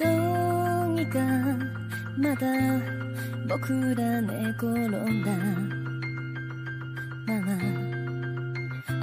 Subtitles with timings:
[0.00, 0.08] どう
[0.94, 1.18] にか
[2.16, 2.46] また
[3.46, 4.90] 僕ら寝転ん
[5.22, 5.30] だ。
[7.26, 7.52] まま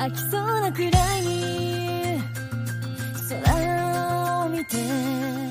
[0.04, 2.20] 飽きそうなくらいに
[3.30, 5.47] 空を見て。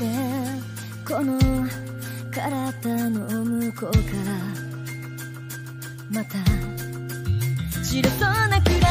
[0.00, 0.06] で
[1.06, 1.38] この
[2.30, 4.32] 体の向こうから
[6.10, 6.38] また
[7.84, 8.89] 白そうなくら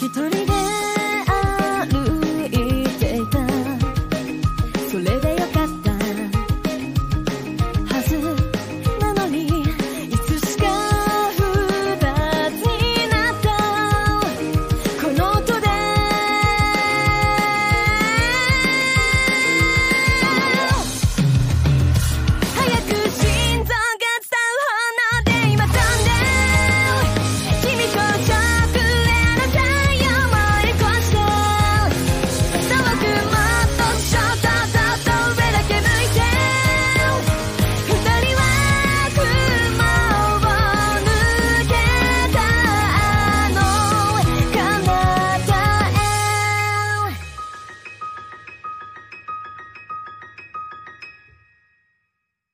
[0.00, 0.89] 一人で